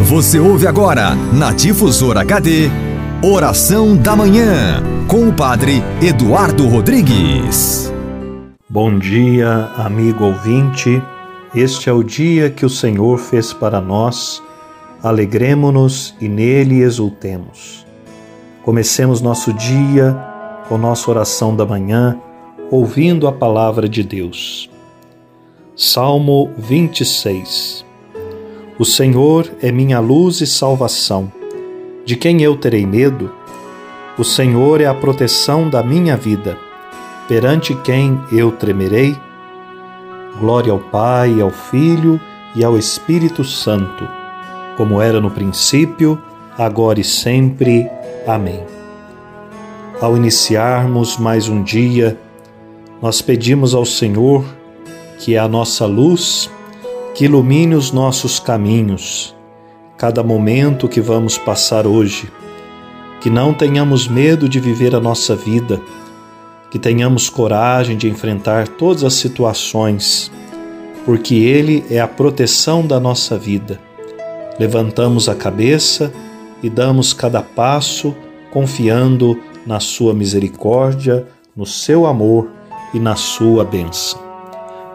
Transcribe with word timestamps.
Você 0.00 0.38
ouve 0.38 0.66
agora, 0.66 1.14
na 1.34 1.52
Difusora 1.52 2.20
HD, 2.20 2.70
Oração 3.22 3.96
da 3.96 4.14
Manhã, 4.14 4.80
com 5.08 5.28
o 5.28 5.34
Padre 5.34 5.82
Eduardo 6.00 6.66
Rodrigues. 6.68 7.92
Bom 8.70 8.96
dia, 8.96 9.70
amigo 9.76 10.24
ouvinte. 10.24 11.02
Este 11.54 11.90
é 11.90 11.92
o 11.92 12.04
dia 12.04 12.48
que 12.48 12.64
o 12.64 12.70
Senhor 12.70 13.18
fez 13.18 13.52
para 13.52 13.80
nós. 13.80 14.40
Alegremo-nos 15.02 16.14
e 16.20 16.28
nele 16.28 16.80
exultemos. 16.80 17.84
Comecemos 18.64 19.20
nosso 19.20 19.52
dia 19.52 20.16
com 20.68 20.78
nossa 20.78 21.10
oração 21.10 21.54
da 21.54 21.66
manhã, 21.66 22.16
ouvindo 22.70 23.26
a 23.26 23.32
palavra 23.32 23.88
de 23.88 24.04
Deus. 24.04 24.70
Salmo 25.76 26.50
26 26.56 27.87
o 28.78 28.84
Senhor 28.84 29.50
é 29.60 29.72
minha 29.72 29.98
luz 29.98 30.40
e 30.40 30.46
salvação. 30.46 31.32
De 32.04 32.14
quem 32.14 32.42
eu 32.42 32.56
terei 32.56 32.86
medo? 32.86 33.28
O 34.16 34.22
Senhor 34.22 34.80
é 34.80 34.86
a 34.86 34.94
proteção 34.94 35.68
da 35.68 35.82
minha 35.82 36.16
vida. 36.16 36.56
Perante 37.26 37.74
quem 37.74 38.20
eu 38.30 38.52
tremerei? 38.52 39.16
Glória 40.38 40.70
ao 40.70 40.78
Pai, 40.78 41.40
ao 41.40 41.50
Filho 41.50 42.20
e 42.54 42.64
ao 42.64 42.78
Espírito 42.78 43.42
Santo, 43.42 44.08
como 44.76 45.02
era 45.02 45.20
no 45.20 45.30
princípio, 45.30 46.16
agora 46.56 47.00
e 47.00 47.04
sempre. 47.04 47.90
Amém. 48.28 48.64
Ao 50.00 50.16
iniciarmos 50.16 51.16
mais 51.16 51.48
um 51.48 51.64
dia, 51.64 52.16
nós 53.02 53.20
pedimos 53.20 53.74
ao 53.74 53.84
Senhor, 53.84 54.44
que 55.18 55.36
a 55.36 55.48
nossa 55.48 55.84
luz, 55.84 56.48
que 57.18 57.24
ilumine 57.24 57.74
os 57.74 57.90
nossos 57.90 58.38
caminhos, 58.38 59.34
cada 59.96 60.22
momento 60.22 60.86
que 60.86 61.00
vamos 61.00 61.36
passar 61.36 61.84
hoje, 61.84 62.30
que 63.20 63.28
não 63.28 63.52
tenhamos 63.52 64.06
medo 64.06 64.48
de 64.48 64.60
viver 64.60 64.94
a 64.94 65.00
nossa 65.00 65.34
vida, 65.34 65.82
que 66.70 66.78
tenhamos 66.78 67.28
coragem 67.28 67.96
de 67.96 68.08
enfrentar 68.08 68.68
todas 68.68 69.02
as 69.02 69.14
situações, 69.14 70.30
porque 71.04 71.34
Ele 71.34 71.84
é 71.90 71.98
a 71.98 72.06
proteção 72.06 72.86
da 72.86 73.00
nossa 73.00 73.36
vida. 73.36 73.80
Levantamos 74.56 75.28
a 75.28 75.34
cabeça 75.34 76.12
e 76.62 76.70
damos 76.70 77.12
cada 77.12 77.42
passo 77.42 78.14
confiando 78.52 79.36
na 79.66 79.80
Sua 79.80 80.14
misericórdia, 80.14 81.26
no 81.56 81.66
Seu 81.66 82.06
amor 82.06 82.48
e 82.94 83.00
na 83.00 83.16
Sua 83.16 83.64
bênção. 83.64 84.27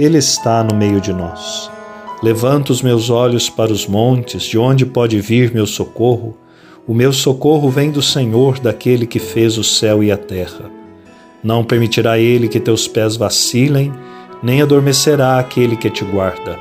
Ele 0.00 0.16
está 0.16 0.64
no 0.64 0.74
meio 0.74 0.98
de 0.98 1.12
nós. 1.12 1.70
Levanto 2.22 2.70
os 2.70 2.80
meus 2.80 3.10
olhos 3.10 3.50
para 3.50 3.70
os 3.70 3.86
montes, 3.86 4.44
de 4.44 4.56
onde 4.56 4.86
pode 4.86 5.20
vir 5.20 5.52
meu 5.52 5.66
socorro? 5.66 6.38
O 6.88 6.94
meu 6.94 7.12
socorro 7.12 7.68
vem 7.68 7.90
do 7.90 8.00
Senhor, 8.00 8.58
daquele 8.58 9.06
que 9.06 9.18
fez 9.18 9.58
o 9.58 9.62
céu 9.62 10.02
e 10.02 10.10
a 10.10 10.16
terra. 10.16 10.70
Não 11.44 11.62
permitirá 11.62 12.18
ele 12.18 12.48
que 12.48 12.58
teus 12.58 12.88
pés 12.88 13.14
vacilem, 13.14 13.92
nem 14.42 14.62
adormecerá 14.62 15.38
aquele 15.38 15.76
que 15.76 15.90
te 15.90 16.02
guarda. 16.02 16.58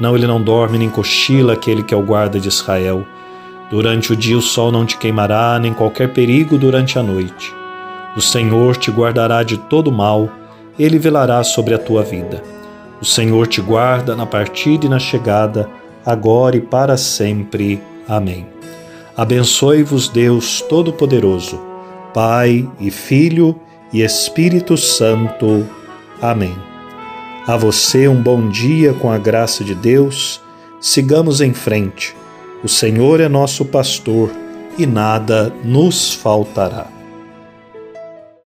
Não, 0.00 0.16
ele 0.16 0.26
não 0.26 0.42
dorme 0.42 0.78
nem 0.78 0.88
cochila 0.88 1.52
aquele 1.52 1.82
que 1.82 1.92
é 1.92 1.96
o 1.98 2.02
guarda 2.02 2.40
de 2.40 2.48
Israel. 2.48 3.04
Durante 3.70 4.14
o 4.14 4.16
dia 4.16 4.38
o 4.38 4.40
sol 4.40 4.72
não 4.72 4.86
te 4.86 4.96
queimará, 4.96 5.58
nem 5.58 5.74
qualquer 5.74 6.14
perigo 6.14 6.56
durante 6.56 6.98
a 6.98 7.02
noite. 7.02 7.52
O 8.16 8.22
Senhor 8.22 8.78
te 8.78 8.90
guardará 8.90 9.42
de 9.42 9.58
todo 9.58 9.92
mal, 9.92 10.30
ele 10.78 10.98
velará 10.98 11.44
sobre 11.44 11.74
a 11.74 11.78
tua 11.78 12.02
vida. 12.02 12.61
O 13.02 13.04
Senhor 13.04 13.48
te 13.48 13.60
guarda 13.60 14.14
na 14.14 14.24
partida 14.24 14.86
e 14.86 14.88
na 14.88 15.00
chegada, 15.00 15.68
agora 16.06 16.56
e 16.56 16.60
para 16.60 16.96
sempre. 16.96 17.82
Amém. 18.06 18.46
Abençoe-vos 19.16 20.08
Deus 20.08 20.60
Todo-Poderoso, 20.60 21.60
Pai 22.14 22.70
e 22.78 22.92
Filho 22.92 23.58
e 23.92 24.02
Espírito 24.02 24.76
Santo. 24.76 25.68
Amém. 26.20 26.56
A 27.44 27.56
você 27.56 28.06
um 28.06 28.22
bom 28.22 28.48
dia 28.48 28.94
com 28.94 29.10
a 29.10 29.18
graça 29.18 29.64
de 29.64 29.74
Deus. 29.74 30.40
Sigamos 30.80 31.40
em 31.40 31.52
frente. 31.52 32.14
O 32.62 32.68
Senhor 32.68 33.18
é 33.18 33.28
nosso 33.28 33.64
pastor 33.64 34.30
e 34.78 34.86
nada 34.86 35.52
nos 35.64 36.14
faltará. 36.14 36.91